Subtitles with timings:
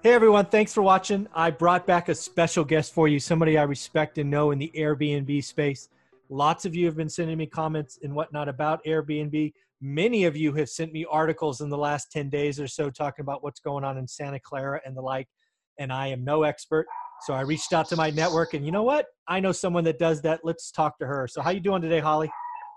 [0.00, 1.26] Hey everyone, thanks for watching.
[1.34, 4.70] I brought back a special guest for you, somebody I respect and know in the
[4.76, 5.88] Airbnb space.
[6.28, 9.52] Lots of you have been sending me comments and whatnot about Airbnb.
[9.80, 13.24] Many of you have sent me articles in the last 10 days or so talking
[13.24, 15.26] about what's going on in Santa Clara and the like.
[15.80, 16.86] And I am no expert.
[17.26, 19.06] So I reached out to my network and you know what?
[19.26, 20.42] I know someone that does that.
[20.44, 21.26] Let's talk to her.
[21.26, 22.30] So how you doing today, Holly?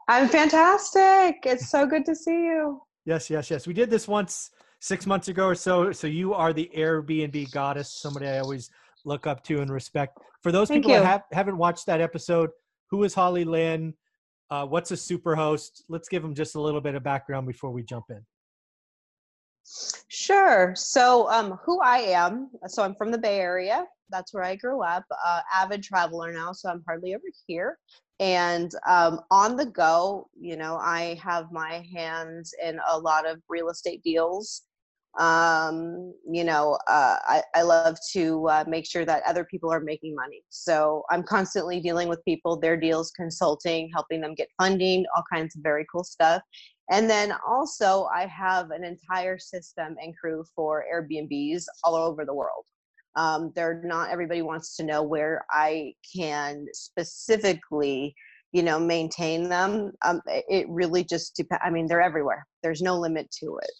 [0.08, 1.36] I'm fantastic.
[1.46, 2.82] It's so good to see you.
[3.06, 3.68] Yes, yes, yes.
[3.68, 4.50] We did this once
[4.82, 5.92] six months ago or so.
[5.92, 8.70] So you are the Airbnb goddess, somebody I always
[9.06, 10.18] look up to and respect.
[10.44, 11.00] For those Thank people you.
[11.00, 12.50] that have, haven't watched that episode,
[12.90, 13.94] who is Holly Lynn?
[14.50, 15.86] Uh, what's a super host?
[15.88, 18.20] Let's give them just a little bit of background before we jump in.
[20.10, 20.74] Sure.
[20.76, 23.86] So, um, who I am, so I'm from the Bay Area.
[24.10, 25.06] That's where I grew up.
[25.26, 27.78] Uh, avid traveler now, so I'm hardly ever here.
[28.20, 33.42] And um, on the go, you know, I have my hands in a lot of
[33.48, 34.64] real estate deals.
[35.20, 39.82] Um, you know, uh, I, I love to uh, make sure that other people are
[39.82, 40.44] making money.
[40.50, 45.56] So I'm constantly dealing with people, their deals, consulting, helping them get funding, all kinds
[45.56, 46.42] of very cool stuff.
[46.90, 52.34] And then also, I have an entire system and crew for Airbnbs all over the
[52.34, 52.66] world.
[53.16, 58.16] Um, they're not everybody wants to know where I can specifically,
[58.54, 59.92] you know, maintain them.
[60.04, 61.62] Um, it it really just depends.
[61.64, 62.46] I mean, they're everywhere.
[62.64, 63.72] There's no limit to it.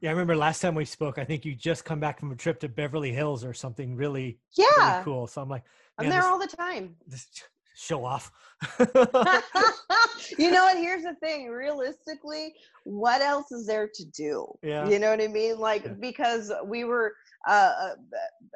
[0.00, 2.36] Yeah, I remember last time we spoke, I think you just come back from a
[2.36, 5.26] trip to Beverly Hills or something really, Yeah, really cool.
[5.26, 5.64] So I'm like,
[5.98, 6.94] I'm there this- all the time.
[7.06, 7.26] this
[7.74, 8.30] show off.
[8.80, 8.86] you
[10.50, 10.76] know what?
[10.76, 11.48] Here's the thing.
[11.48, 12.54] Realistically,
[12.84, 14.46] what else is there to do?
[14.62, 14.88] Yeah.
[14.88, 15.58] You know what I mean?
[15.58, 15.92] Like Yeah.
[15.98, 17.12] because we were
[17.48, 17.90] uh,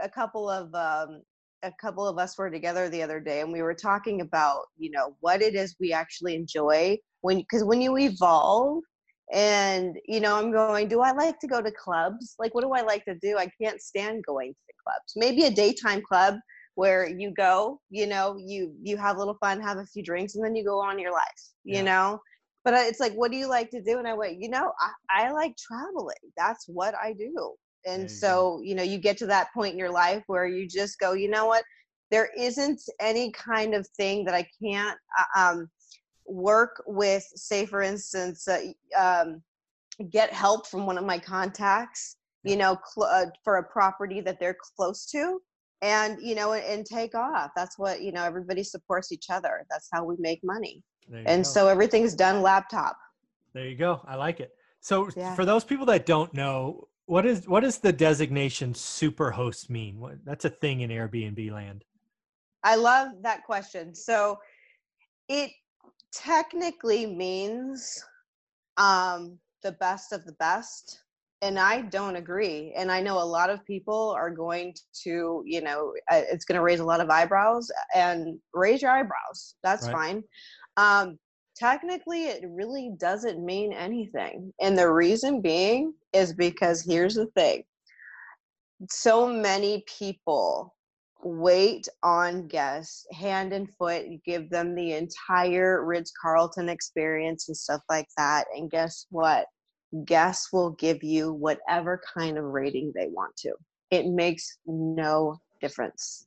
[0.01, 1.23] a, a couple of um,
[1.65, 4.91] a couple of us were together the other day, and we were talking about you
[4.91, 8.83] know what it is we actually enjoy when because when you evolve.
[9.33, 10.81] And you know, I'm going.
[10.81, 12.29] Do I like to go to clubs?
[12.31, 13.37] Like, what do I like to do?
[13.37, 15.13] I can't stand going to clubs.
[15.17, 16.37] Maybe a daytime club
[16.75, 20.35] where you go you know you you have a little fun have a few drinks
[20.35, 21.85] and then you go on your life you Yeah.
[21.85, 22.19] know
[22.65, 24.73] but it's like what do you like to do and i went you know
[25.11, 27.55] i, I like traveling that's what i do
[27.87, 28.21] and you go.
[28.21, 31.13] so you know you get to that point in your life where you just go
[31.13, 31.65] you know what
[32.11, 34.99] there isn't any kind of thing that i can't
[35.37, 35.69] uh, um,
[36.27, 38.61] work with say for instance uh,
[38.99, 39.43] um,
[40.11, 44.39] get help from one of my contacts you know cl- uh, for a property that
[44.41, 45.41] they're close to
[45.83, 49.65] and you know and, and take off that's what you know everybody supports each other
[49.71, 50.83] that's how we make money
[51.27, 51.49] and go.
[51.49, 52.97] so everything's done laptop
[53.55, 54.01] There you go.
[54.07, 54.51] I like it.
[54.81, 55.35] So Yeah.
[55.37, 60.01] for those people that don't know, what is what does the designation superhost mean?
[60.01, 61.85] What, that's a thing in Airbnb land.
[62.65, 64.39] i love that question so
[65.29, 65.51] it
[66.13, 68.03] technically means
[68.77, 71.03] um the best of the best
[71.43, 75.61] and i don't agree and i know a lot of people are going to you
[75.61, 79.87] know uh, it's going to raise a lot of eyebrows and raise your eyebrows that's
[79.87, 79.93] Right.
[79.93, 80.23] fine
[80.77, 81.19] um
[81.57, 87.63] technically it really doesn't mean anything and the reason being is because here's the thing
[88.91, 90.75] so many people
[91.23, 98.09] wait on guests hand and foot give them the entire ritz-carlton experience and stuff like
[98.17, 99.47] that and guess what?
[100.05, 103.53] Guests will give you whatever kind of rating they want to.
[103.91, 106.27] It makes no difference.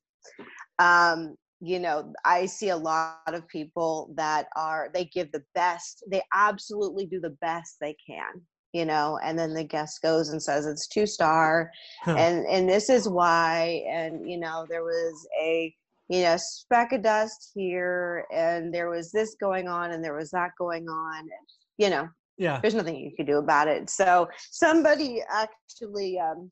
[0.80, 6.04] Um, you know, I see a lot of people that are, they give the best,
[6.10, 8.42] they absolutely do the best they can,
[8.76, 11.72] you know, and then the guest goes and says it's two star
[12.04, 12.16] huh.
[12.18, 15.74] and, and this is why, and, you know, there was a,
[16.10, 20.30] you know, speck of dust here and there was this going on and there was
[20.32, 21.30] that going on,
[21.78, 23.90] you know, yeah, there's nothing you can do about it.
[23.90, 26.52] So somebody actually, um,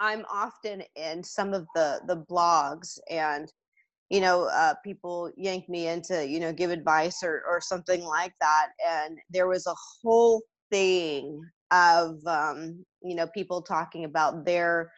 [0.00, 3.50] I'm often in some of the the blogs and
[4.10, 8.34] you know uh, people yank me into you know give advice or or something like
[8.40, 11.40] that and there was a whole thing
[11.70, 14.90] of um, you know people talking about their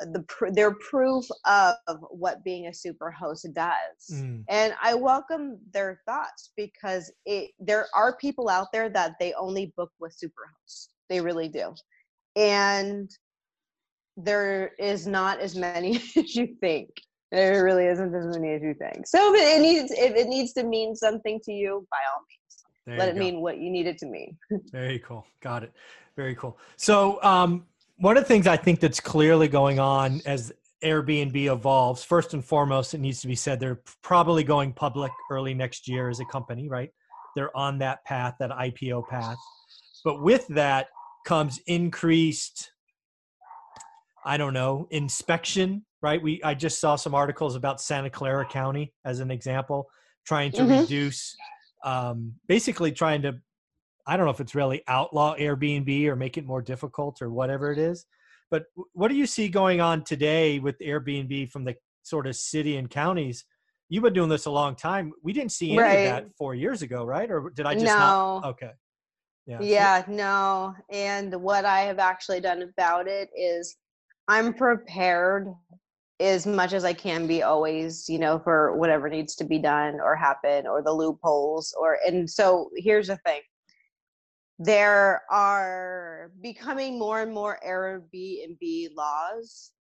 [0.00, 1.74] uh, the their proof of
[2.10, 3.98] what being a super host does.
[4.12, 4.44] Mm.
[4.48, 9.72] and i welcome their thoughts because it there are people out there that they only
[9.76, 10.90] book with super hosts.
[11.08, 11.74] They really do.
[12.34, 13.10] And
[14.16, 16.88] there is not as many as you think.
[17.32, 19.06] There really isn't as many as you think.
[19.06, 22.45] So if it needs if it needs to mean something to you, by all means,
[22.86, 23.18] there let it go.
[23.20, 24.36] mean what you need it to mean.
[24.72, 25.26] Very cool.
[25.40, 25.72] Got it.
[26.16, 26.58] Very cool.
[26.76, 27.66] So um,
[27.96, 30.52] one of the things I think that's clearly going on as
[30.82, 35.54] Airbnb evolves, first and foremost, it needs to be said they're probably going public early
[35.54, 36.90] next year as a company, right?
[37.34, 39.36] They're on that path, that IPO path.
[40.04, 40.88] But with that
[41.24, 42.70] comes increased,
[44.24, 46.22] I don't know, inspection right?
[46.22, 49.88] We I just saw some articles about Santa Clara County as an example,
[50.24, 50.80] trying to mm-hmm.
[50.82, 51.34] reduce,
[51.86, 53.40] um, basically trying to,
[54.06, 57.72] I don't know if it's really outlaw Airbnb or make it more difficult or whatever
[57.72, 58.04] it is.
[58.50, 62.76] But what do you see going on today with Airbnb from the sort of city
[62.76, 63.44] and counties?
[63.88, 65.12] You've been doing this a long time.
[65.22, 65.92] We didn't see any right.
[65.92, 67.30] of that four years ago, right?
[67.30, 67.92] Or did I just no.
[67.94, 68.44] not?
[68.46, 68.70] Okay.
[69.46, 69.58] Yeah.
[69.60, 70.74] Yeah, no.
[70.90, 73.76] And what I have actually done about it is
[74.26, 75.48] I'm prepared
[76.18, 80.00] as much as I can be always, you know, for whatever needs to be done
[80.00, 83.42] or happen or the loopholes or and so here's the thing.
[84.58, 89.72] There are becoming more and more Airbnb laws,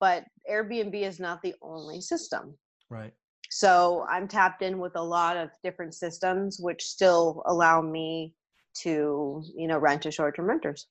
[0.00, 2.54] but Airbnb is not the only system.
[2.90, 3.14] Right.
[3.50, 8.34] So I'm tapped in with a lot of different systems which still allow me
[8.82, 10.86] to, you know, rent to short-term renters.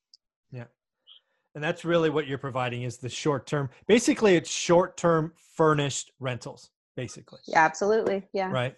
[1.57, 3.71] And that's really what you're providing is the short term.
[3.87, 7.39] Basically it's short term furnished rentals basically.
[7.47, 8.27] Yeah absolutely.
[8.31, 8.51] Yeah.
[8.51, 8.75] Right?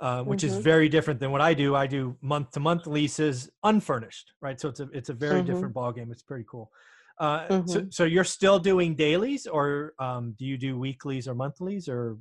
[0.00, 0.56] Uh, which mm-hmm.
[0.56, 1.76] is very different than what i do.
[1.76, 4.58] I do month to month leases unfurnished right?
[4.58, 5.52] So it's a it's a very mm-hmm.
[5.52, 6.70] different ball game it's pretty cool.
[7.18, 7.68] Uh, mm-hmm.
[7.68, 12.16] so, so you're still doing dailies or um, do you do weeklies or monthlies or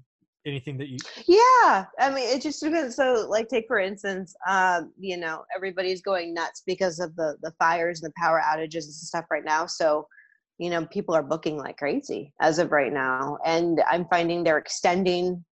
[0.45, 0.97] anything that you
[1.27, 6.01] yeah i mean it just depends so like take for instance um you know everybody's
[6.01, 9.65] going nuts because of the the fires and the power outages and stuff right now
[9.65, 10.07] so
[10.57, 14.57] you know people are booking like crazy as of right now and i'm finding they're
[14.57, 15.43] extending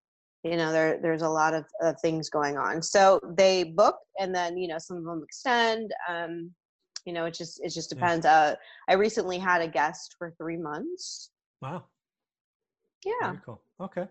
[0.45, 4.35] you know there there's a lot of, of things going on so they book and
[4.35, 6.51] then you know some of them extend um
[7.05, 8.33] you know it just it just depends yeah.
[8.33, 8.55] uh
[8.89, 11.31] i recently had a guest for three months.
[11.61, 11.85] Wow.
[13.05, 13.13] Yeah.
[13.23, 14.07] Very cool okay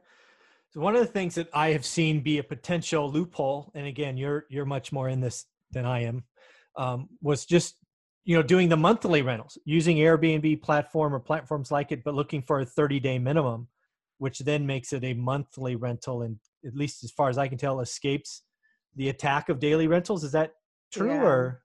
[0.71, 4.17] so one of the things that I have seen be a potential loophole, and again,
[4.17, 6.23] you're you're much more in this than I am,
[6.75, 7.75] um, was just
[8.25, 12.41] you know doing the monthly rentals using Airbnb platform or platforms like it, but looking
[12.41, 13.67] for a 30 day minimum,
[14.17, 17.57] which then makes it a monthly rental, and at least as far as I can
[17.57, 18.43] tell, escapes
[18.95, 20.23] the attack of daily rentals.
[20.23, 20.53] Is that
[20.91, 21.23] true yeah.
[21.23, 21.63] or?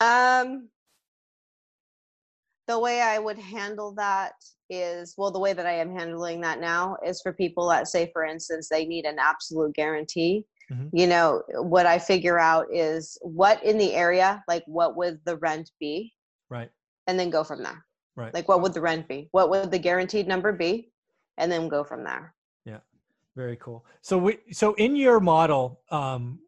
[0.00, 0.68] Um,
[2.66, 4.34] the way I would handle that
[4.68, 8.10] is well the way that i am handling that now is for people that say
[8.12, 10.44] for instance they need an absolute guarantee.
[10.72, 10.96] Mm-hmm.
[10.96, 15.36] you know what i figure out is what in the area like what would the
[15.36, 16.12] rent be?
[16.50, 16.70] Right.
[17.06, 17.84] And then go from there.
[18.16, 18.32] Right.
[18.32, 19.28] Like what would the rent be?
[19.32, 20.90] What would the guaranteed number be?
[21.38, 22.34] And then go from there.
[22.64, 22.78] Yeah.
[23.36, 23.84] Very cool.
[24.00, 26.40] So we so in your model um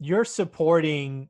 [0.00, 1.28] you're supporting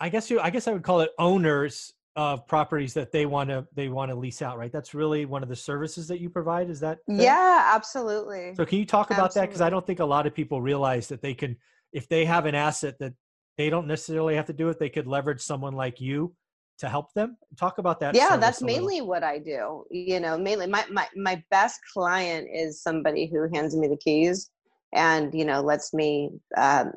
[0.00, 3.48] i guess you i guess i would call it owners of properties that they want
[3.48, 4.72] to they want to lease out right?
[4.72, 7.16] That's really one of the services that you provide is that fair?
[7.16, 8.54] yeah absolutely.
[8.56, 9.40] So can you talk about absolutely.
[9.40, 9.50] that?
[9.50, 11.56] Because i don't think a lot of people realize that they can
[11.92, 13.14] if they have an asset that
[13.56, 16.34] they don't necessarily have to do it they could leverage someone like you
[16.78, 17.36] to help them.
[17.56, 21.40] Talk about that yeah that's mainly what i do you know mainly my, my my
[21.52, 24.50] best client is somebody who hands me the keys
[24.92, 26.90] and you know lets me um,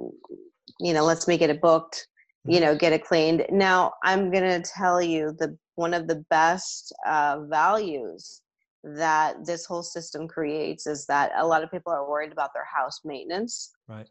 [0.79, 2.07] you know lets me get it booked
[2.45, 6.23] you know get it cleaned now i'm going to tell you the one of the
[6.29, 8.41] best uh, values
[8.83, 12.65] that this whole system creates is that a lot of people are worried about their
[12.65, 14.09] house maintenance right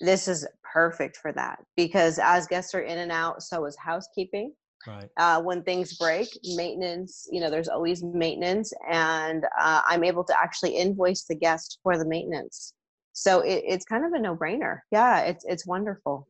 [0.00, 4.52] this is perfect for that because as guests are in and out so is housekeeping
[4.86, 5.08] Right.
[5.16, 10.38] Uh, when things break, maintenance, you know, there's always maintenance, and uh, I'm able to
[10.38, 12.74] actually invoice the guest for the maintenance.
[13.12, 14.80] So it, it's kind of a no-brainer.
[14.90, 16.28] Yeah, it's it's wonderful.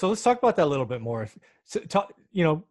[0.00, 1.28] So let's talk about that a little bit more.
[1.66, 2.64] So, talk, you know,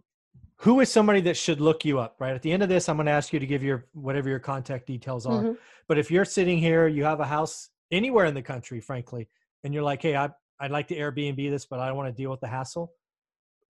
[0.55, 2.15] who is somebody that should look you up?
[2.17, 4.29] Right at the end of this, I'm going to ask you to give your whatever
[4.29, 5.43] your contact details are.
[5.43, 5.51] Mm-hmm.
[5.87, 9.29] But if you're sitting here, you have a house anywhere in the country, frankly,
[9.63, 12.19] and you're like, hey, I, I'd like to Airbnb this, but I don't want to
[12.19, 12.93] deal with the hassle.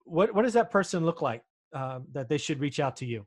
[0.03, 1.41] What what does that person look like
[1.73, 3.25] um, that they should reach out to you?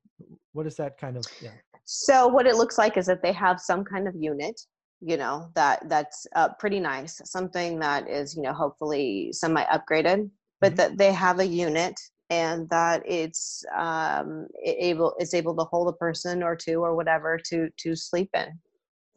[0.53, 1.25] What is that kind of?
[1.43, 1.51] Yeah.
[1.87, 4.61] So what it looks like is that they have some kind of unit,
[5.01, 10.31] you know, that that's uh, pretty nice, something that is, you know, hopefully semi upgraded,
[10.61, 10.77] but mm-hmm.
[10.77, 15.97] that they have a unit and that it's um, able it's able to hold a
[15.97, 18.59] person or two or whatever to to sleep in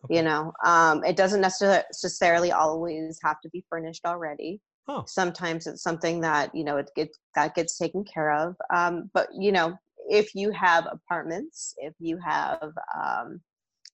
[0.06, 0.18] Okay.
[0.18, 4.60] You know, um, it doesn't necessarily always have to be furnished already.
[4.88, 5.04] Oh.
[5.08, 8.56] Sometimes it's something that you know it gets that gets taken care of.
[8.74, 9.78] Um, but you know,
[10.10, 12.72] if you have apartments, if you have
[13.02, 13.40] um,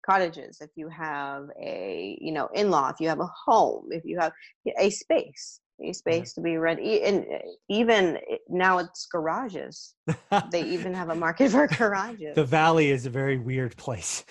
[0.10, 4.18] cottages, if you have a you know in-law, if you have a home, if you
[4.20, 4.32] have
[4.80, 5.92] a space, a mm-hmm.
[5.94, 7.40] space to be ready and eh,
[7.70, 9.96] even eh, now it's garages.
[10.52, 12.36] They even have a market for garages.
[12.36, 14.26] The valley is a very weird place.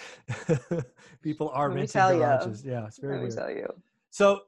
[1.22, 2.72] People are renting garages you.
[2.72, 3.36] yeah it's very Let weird.
[3.36, 3.66] tell you.
[4.10, 4.40] So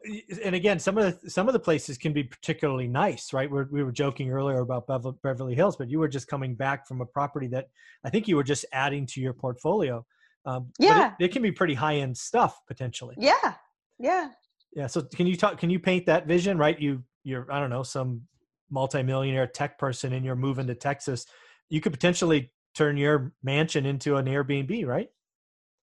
[0.45, 3.51] and again some of the some of the places can be particularly nice right?
[3.51, 4.87] We're, we were joking earlier about
[5.23, 7.69] beverly hills but you were just coming back from a property that
[8.05, 10.05] i think you were just adding to your portfolio
[10.47, 13.55] um, yeah it, it can be pretty high end stuff potentially yeah
[13.99, 14.31] yeah
[14.73, 14.87] yeah.
[14.87, 15.59] So can you talk?
[15.59, 16.59] Can you paint that vision?
[16.59, 16.79] Right.
[16.79, 18.23] You you're I don't know some
[18.71, 21.27] multimillionaire tech person and you're moving to Texas.
[21.69, 25.09] You could potentially turn your mansion into an Airbnb, right?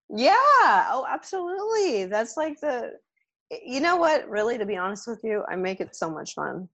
[0.09, 0.35] Yeah.
[0.89, 2.05] Oh, absolutely.
[2.05, 2.91] That's like the.
[3.63, 4.27] You know what?
[4.29, 6.67] Really, to be honest with you, I make it so much fun.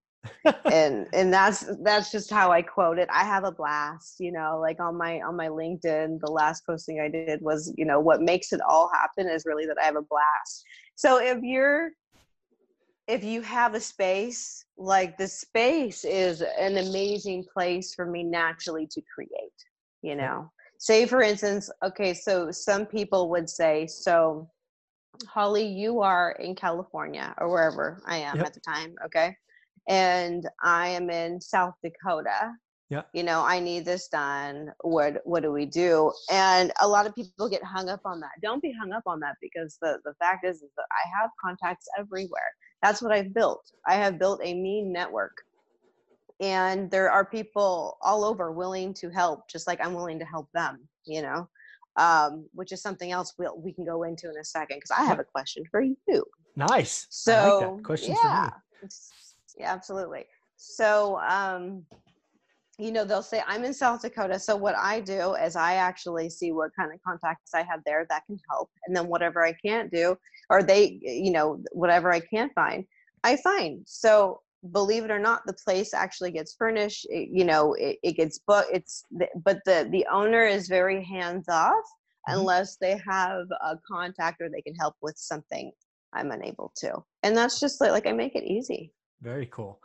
[0.65, 3.09] And and that's that's just how I quote it.
[3.11, 6.99] I have a blast, you know, like on my on my LinkedIn, the last posting
[6.99, 9.95] I did was, you know, what makes it all happen is really that I have
[9.95, 10.65] a blast.
[10.95, 11.91] So if you're
[13.07, 18.87] if you have a space, like the space is an amazing place for me naturally
[18.87, 19.29] to create,
[20.01, 20.49] you know.
[20.77, 24.49] Say for instance, okay, so some people would say, so
[25.27, 28.47] Holly, you are in California or wherever I am yep.
[28.47, 29.35] at the time, okay?
[29.87, 32.53] And I am in South Dakota.
[32.89, 33.01] Yeah.
[33.13, 34.71] You know, I need this done.
[34.81, 36.11] What what do we do?
[36.31, 38.31] And a lot of people get hung up on that.
[38.41, 41.31] Don't be hung up on that because the the fact is, is that I have
[41.43, 42.51] contacts everywhere.
[42.83, 43.71] That's what I've built.
[43.87, 45.35] I have built a mean network.
[46.39, 50.49] And there are people all over willing to help, just like I'm willing to help
[50.53, 51.47] them, you know,
[51.95, 55.05] um, which is something else we'll, we can go into in a second because I
[55.05, 56.25] have a question for you.
[56.55, 57.07] Nice.
[57.09, 58.49] So, like Questions yeah,
[59.57, 60.25] yeah, absolutely.
[60.57, 61.85] So, um,
[62.79, 66.29] you know they'll say i'm in south dakota so what i do is i actually
[66.29, 69.53] see what kind of contacts i have there that can help and then whatever i
[69.53, 70.17] can't do
[70.49, 72.83] or they you know whatever i can't find
[73.23, 74.41] i find so
[74.71, 78.39] believe it or not the place actually gets furnished it, you know it, it gets
[78.39, 79.05] booked it's
[79.43, 82.39] but the the owner is very hands off mm-hmm.
[82.39, 85.71] unless they have a contact or they can help with something
[86.13, 88.91] i'm unable to and that's just like, like i make it easy
[89.21, 89.81] very cool.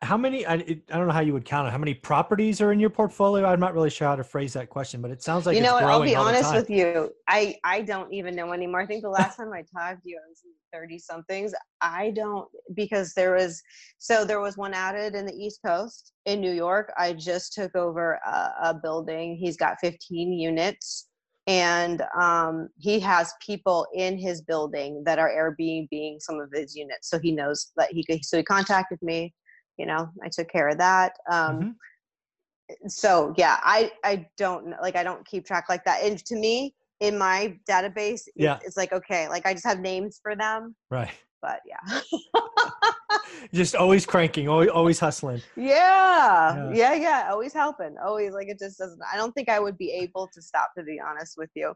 [0.00, 2.70] How many I, I don't know how you would count it how many properties are
[2.70, 3.46] in your portfolio?
[3.46, 5.74] I'm not really sure how to phrase that question but it sounds like you know
[5.74, 5.84] what?
[5.84, 7.12] I'll be honest with you.
[7.26, 8.80] I i don't even know anymore.
[8.80, 12.10] I think the last time i talked to you i was in 30 somethings i
[12.12, 13.60] don't because there was
[13.98, 16.92] so there was one added in the east coast in new york.
[16.96, 19.36] I just took over a, a building.
[19.36, 21.08] He's got 15 units
[21.46, 26.76] and um, he has people in his building that are Airbnb being some of his
[26.76, 27.10] units.
[27.10, 28.24] So he knows that he could.
[28.24, 29.34] So he contacted me
[29.78, 32.88] you know i took care of that um mm-hmm.
[32.88, 36.74] so yeah i i don't like i don't keep track like that and to me
[37.00, 41.10] in my database yeah it's like okay like i just have names for them right
[41.42, 42.00] but yeah.
[43.52, 45.42] Just always cranking always, always hustling.
[45.56, 46.70] Yeah.
[46.70, 46.72] yeah.
[46.72, 49.90] yeah yeah always helping always like it just doesn't i don't think i would be
[49.90, 51.74] able to stop to be honest with you.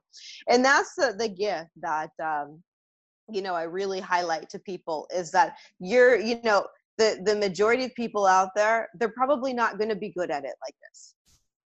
[0.49, 2.63] And that's the, the gift that um
[3.31, 6.67] you know i really highlight to people is that you're you know
[6.99, 10.45] the the majority of people out there they're probably not going to be good at
[10.45, 11.15] it like this.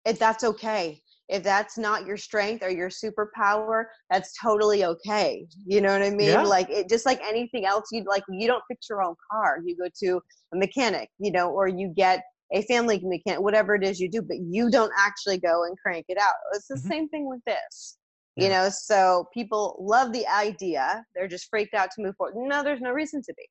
[0.05, 5.80] If that's okay if that's not your strength or your superpower that's totally okay you
[5.80, 6.42] know what i mean yeah.
[6.42, 9.76] like it just like anything else you like you don't fix your own car you
[9.76, 10.21] go to
[10.54, 14.23] a mechanic you know or you get a family mechanic whatever it is you do
[14.23, 16.88] but you don't actually go and crank it out it's the mm-hmm.
[16.88, 17.99] same thing with this
[18.37, 18.45] yeah.
[18.45, 22.62] you know so people love the idea they're just freaked out to move forward no
[22.62, 23.45] there's no reason to be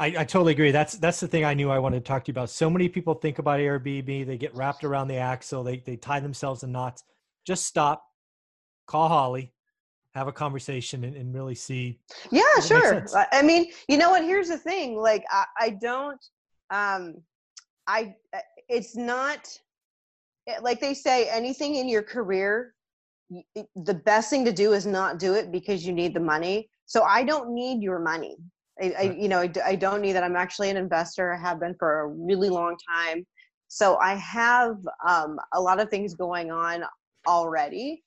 [0.00, 0.70] I, I totally agree.
[0.70, 2.48] That's that's the thing I knew I wanted to talk to you about.
[2.48, 6.20] So many people think about Airbnb, they get wrapped around the axle, they they tie
[6.20, 7.04] themselves in knots.
[7.46, 8.02] Just stop,
[8.86, 9.52] call Holly,
[10.14, 12.00] have a conversation, and, and really see.
[12.30, 13.06] Yeah, sure.
[13.30, 14.24] I mean, you know what?
[14.24, 14.96] Here's the thing.
[14.96, 16.24] Like, I, I don't.
[16.70, 17.16] Um,
[17.86, 18.14] I.
[18.70, 19.54] It's not
[20.46, 21.28] eh, like they say.
[21.28, 22.74] Anything in your career,
[23.76, 26.70] the best thing to do is not do it because you need the money.
[26.86, 28.38] So I don't need your money.
[28.80, 30.24] I, I, you know, I, I don't need that.
[30.24, 31.32] I'm actually an investor.
[31.32, 33.26] I have been for a really long time.
[33.68, 36.82] So I have um, a lot of things going on
[37.26, 38.02] already.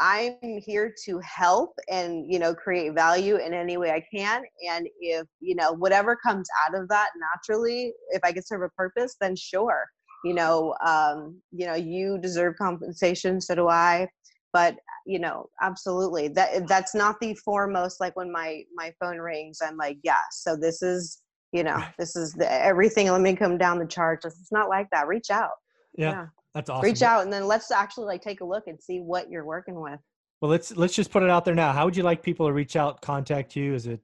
[0.00, 4.42] I'm here to help and you know create value in any way I can.
[4.70, 8.68] And if you know whatever comes out of that naturally, if I can serve a
[8.70, 9.86] purpose, then sure.
[10.24, 13.40] You know, um, you know, you deserve compensation.
[13.40, 14.08] So do I
[14.52, 14.76] but
[15.06, 19.76] you know absolutely that that's not the foremost like when my my phone rings i'm
[19.76, 23.78] like yes so this is you know this is the, everything let me come down
[23.78, 24.26] the charts.
[24.26, 25.52] It's not like that reach out.
[25.96, 26.26] Yeah, yeah.
[26.54, 26.84] that's awesome.
[26.84, 29.80] Reach out and then let's actually like take a look and see what you're working
[29.80, 29.98] with.
[30.40, 31.72] Well let's let's just put it out there now.
[31.72, 33.74] How would you like people to reach out contact you?
[33.74, 34.00] Is it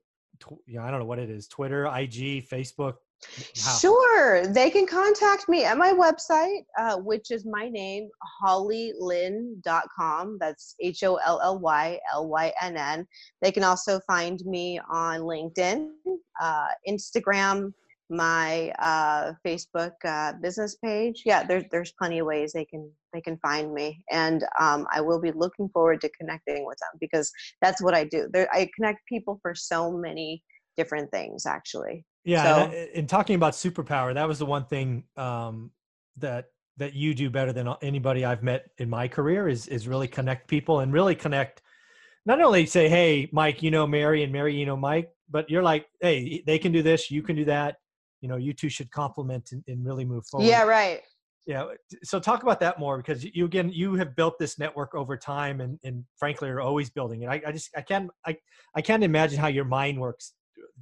[0.66, 2.94] yeah i don't know what it is twitter ig facebook
[3.54, 4.46] Sure.
[4.46, 8.08] They can contact me at my website, uh, which is my name,
[8.42, 10.38] hollylynn.com.
[10.40, 13.06] That's H O L L Y L Y N N.
[13.42, 15.90] They can also find me on LinkedIn,
[16.40, 17.72] uh, Instagram,
[18.10, 21.22] my uh, Facebook uh, business page.
[21.24, 25.00] Yeah, there's there's plenty of ways they can they can find me, and um, I
[25.00, 27.30] will be looking forward to connecting with them because
[27.62, 28.28] that's what I do.
[28.32, 30.42] There, I connect people for so many
[30.76, 32.04] different things, actually.
[32.24, 35.70] Yeah, so, in talking about superpower, that was the one thing um,
[36.16, 40.08] that that you do better than anybody I've met in my career is is really
[40.08, 41.62] connect people and really connect.
[42.26, 45.62] Not only say, "Hey, Mike, you know Mary, and Mary, you know Mike," but you're
[45.62, 47.76] like, "Hey, they can do this, you can do that."
[48.22, 50.46] You know, you two should complement and, and really move forward.
[50.46, 51.02] Yeah, right.
[51.46, 51.66] Yeah.
[52.02, 55.60] So talk about that more because you again you have built this network over time
[55.60, 57.26] and, and frankly are always building it.
[57.26, 58.36] I, I just I can't I,
[58.74, 60.32] I can't imagine how your mind works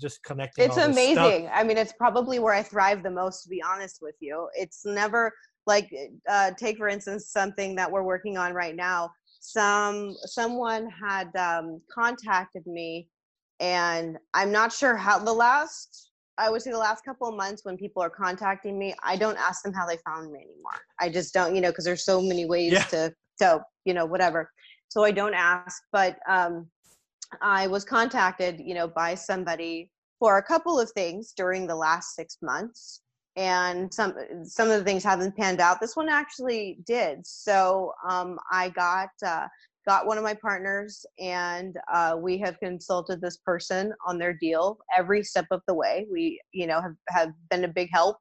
[0.01, 0.65] just connecting.
[0.65, 1.49] It's amazing.
[1.53, 4.49] I mean, it's probably where I thrive the most, to be honest with you.
[4.55, 5.33] It's never
[5.67, 5.93] like
[6.29, 9.11] uh, take for instance something that we're working on right now.
[9.41, 13.09] Some someone had um, contacted me,
[13.61, 16.11] and I'm not sure how the last.
[16.39, 19.37] I would say the last couple of months when people are contacting me, I don't
[19.37, 20.81] ask them how they found me anymore.
[20.99, 22.85] I just don't, you know, because there's so many ways yeah.
[22.85, 24.51] to, so you know, whatever.
[24.89, 25.83] So I don't ask.
[25.93, 26.69] But um,
[27.41, 32.15] I was contacted, you know, by somebody for a couple of things during the last
[32.15, 33.01] six months,
[33.37, 34.15] and some
[34.45, 35.81] some of the things haven't panned out.
[35.81, 37.27] This one actually did.
[37.27, 39.47] So um, I got uh,
[39.87, 44.79] got one of my partners, and uh, we have consulted this person on their deal
[44.97, 46.07] every step of the way.
[46.11, 48.17] We, you know, have have been a big help,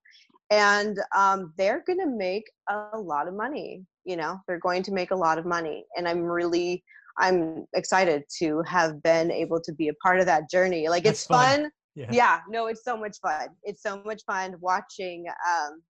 [0.49, 3.83] and um, they're going to make a lot of money.
[4.05, 6.83] You know, they're going to make a lot of money, and I'm really
[7.17, 10.89] I'm excited to have been able to be a part of that journey.
[10.89, 11.61] Like That's it's fun.
[11.63, 11.71] fun.
[11.95, 12.07] Yeah.
[12.11, 12.39] yeah.
[12.49, 13.49] no, it's so much fun.
[13.63, 15.81] It's so much fun watching um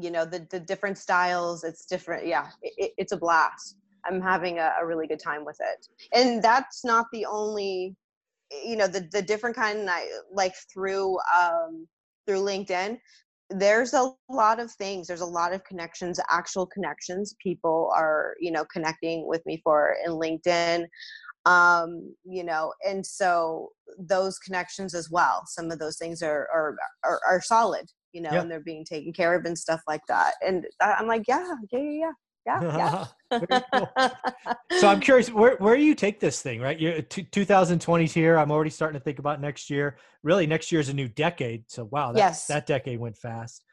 [0.00, 1.64] you know the the different styles.
[1.64, 2.26] It's different.
[2.26, 3.76] Yeah, it, it's a blast.
[4.04, 5.86] I'm having a, a really good time with it.
[6.12, 7.94] And that's not the only
[8.64, 11.86] you know the the different kind I like through um
[12.26, 12.98] through LinkedIn
[13.56, 18.50] there's a lot of things there's a lot of connections actual connections people are you
[18.50, 20.86] know connecting with me for in linkedin
[21.44, 26.76] um you know and so those connections as well some of those things are are
[27.04, 30.34] are, are solid you know and they're being taken care of and stuff like that
[30.46, 32.12] and i'm like yeah yeah yeah yeah
[32.46, 33.38] yeah, yeah.
[33.38, 34.10] cool.
[34.80, 36.60] so I'm curious, where where do you take this thing?
[36.60, 38.36] Right, you're 2020's here.
[38.36, 39.96] I'm already starting to think about next year.
[40.22, 41.64] Really, next year is a new decade.
[41.68, 42.46] So wow, that, yes.
[42.46, 43.64] that decade went fast.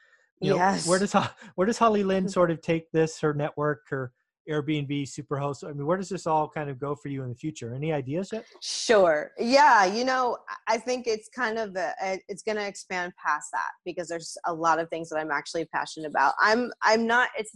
[0.42, 0.86] You yes.
[0.86, 1.14] Know, where does
[1.56, 3.20] where does Holly Lynn sort of take this?
[3.20, 4.12] Her network, her
[4.50, 5.64] Airbnb, Superhost.
[5.64, 7.74] I mean, where does this all kind of go for you in the future?
[7.74, 8.46] Any ideas yet?
[8.62, 9.32] Sure.
[9.38, 9.86] Yeah.
[9.86, 14.08] You know, I think it's kind of a, it's going to expand past that because
[14.08, 16.34] there's a lot of things that I'm actually passionate about.
[16.40, 17.30] I'm I'm not.
[17.38, 17.56] It's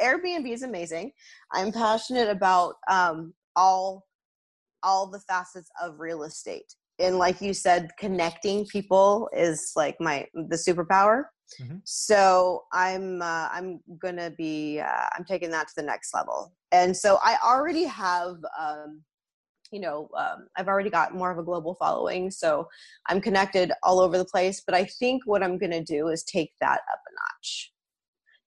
[0.00, 1.12] Airbnb is amazing.
[1.52, 4.06] I'm passionate about um, all
[4.82, 6.74] all the facets of real estate.
[6.98, 11.24] And like you said, connecting people is like my the superpower.
[11.60, 11.76] Mm-hmm.
[11.84, 16.54] So I'm uh, I'm gonna be uh, I'm taking that to the next level.
[16.72, 19.02] And so I already have um,
[19.72, 22.68] you know um, I've already got more of a global following, so
[23.06, 24.62] I'm connected all over the place.
[24.64, 27.72] But I think what I'm gonna do is take that up a notch.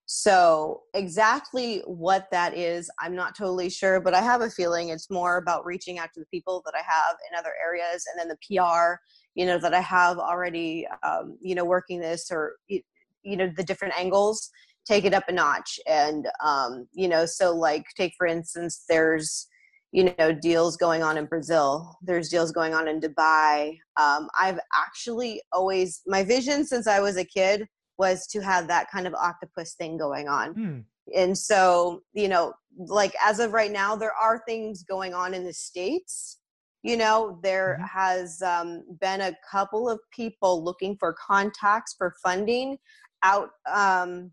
[0.06, 5.10] So, exactly what that is, I'm not totally sure, but I have a feeling it's
[5.10, 8.28] more about reaching out to the people that I have in other areas and then
[8.28, 9.00] the PR
[9.36, 12.82] you know that i have already um, you know working this or you
[13.26, 14.50] know the different angles
[14.86, 19.48] take it up a notch and um, you know so like take for instance there's
[19.92, 24.60] you know deals going on in brazil there's deals going on in dubai um, i've
[24.76, 29.14] actually always my vision since i was a kid was to have that kind of
[29.14, 30.54] octopus thing going on.
[30.54, 30.80] Hmm.
[31.16, 35.44] and so you know like as of right now there are things going on in
[35.44, 36.40] the states.
[36.82, 37.88] You know there Mhm.
[37.90, 42.78] has um, been a couple of people looking for contacts for funding
[43.24, 44.32] out um,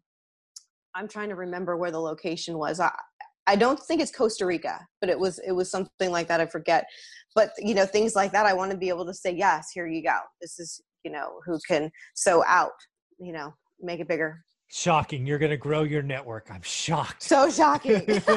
[0.97, 2.81] i'm trying to remember where the location was.
[2.81, 2.91] I,
[3.47, 6.47] I don't think it's costa rica but it was it was something like that i
[6.47, 6.85] forget.
[7.35, 9.87] But you know things like that i want to be able to say yes here
[9.87, 10.19] you go.
[10.41, 12.73] This is you know who can sew out
[13.21, 15.27] you know make it bigger Shocking.
[15.27, 16.49] You're going to grow your network.
[16.49, 17.25] I'm shocked.
[17.25, 18.07] so shocking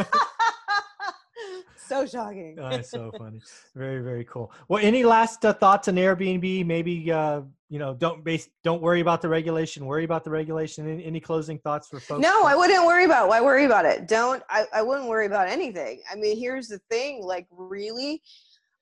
[1.88, 3.39] so shocking Oh, that's so funny.
[3.76, 4.52] Very, very cool.
[4.67, 6.65] Well, any last uh, thoughts on Airbnb?
[6.65, 9.86] Maybe uh, you know, don't base, don't worry about the regulation.
[9.86, 10.89] Worry about the regulation.
[10.89, 12.22] Any, any closing thoughts for folks?
[12.22, 13.28] No, I wouldn't worry about.
[13.28, 14.08] Why worry about it?
[14.08, 14.41] Don't.
[14.50, 16.02] I, I wouldn't worry about anything.
[16.12, 17.24] I mean, here's the thing.
[17.24, 18.24] Like, really,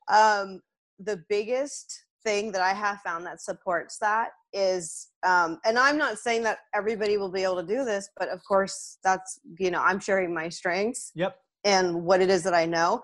[0.10, 0.62] um,
[1.00, 6.17] the biggest thing that I have found that supports that is, um, and I'm not
[6.19, 9.81] saying that everybody will be able to do this, but of course, that's you know,
[9.81, 11.36] I'm sharing my strengths Yep.
[11.63, 13.01] and what it is that I know.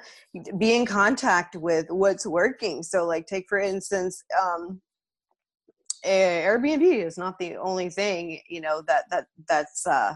[0.57, 2.83] Be in contact with what's working.
[2.83, 4.23] So, like, take for instance.
[4.41, 4.81] Um,
[6.05, 10.13] Airbnb is not the only thing, you know, that that that's uh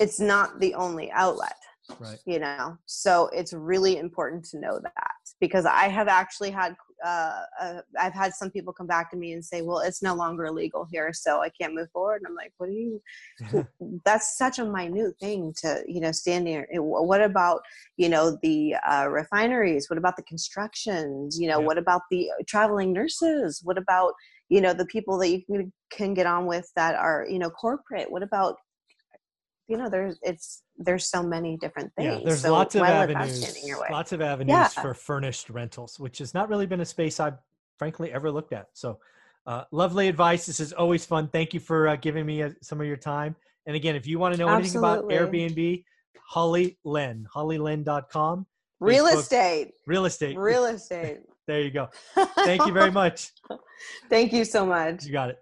[0.00, 1.56] it's not the only outlet,
[1.98, 2.18] Right.
[2.26, 2.76] you know.
[2.86, 8.14] So it's really important to know that because I have actually had uh, uh I've
[8.14, 11.12] had some people come back to me and say, "Well, it's no longer illegal here,
[11.12, 13.02] so I can't move forward." And I'm like, "What do you
[14.04, 16.66] that's such a minute thing to you know stand there.
[16.72, 17.60] What about
[17.96, 19.88] you know the uh, refineries?
[19.88, 21.38] What about the constructions?
[21.38, 21.66] You know Yeah.
[21.66, 23.60] what about the traveling nurses?
[23.62, 24.14] What about
[24.48, 27.50] you know the people that you can, can get on with that are you know
[27.50, 28.10] corporate?
[28.10, 28.56] What about
[29.68, 32.90] you know there's it's there's so many different things Yeah, there's So lots of why
[32.98, 33.64] let that avenues.
[33.90, 34.68] Lots of avenues Yeah.
[34.68, 37.38] for furnished rentals, which has not really been a space I've
[37.78, 38.66] frankly ever looked at.
[38.72, 38.98] So,
[39.46, 40.46] uh, lovely advice.
[40.46, 41.28] This is always fun.
[41.28, 43.34] Thank you for uh, giving me uh, some of your time.
[43.66, 45.84] And again, if you want to know anything about Airbnb,
[46.26, 48.46] Holly Lynn, hollylynn.com,
[48.80, 49.18] real Facebook.
[49.20, 50.36] estate real estate.
[50.38, 51.88] real estate There you go.
[52.36, 53.32] Thank you very much.
[54.10, 55.38] thank you so much You got it.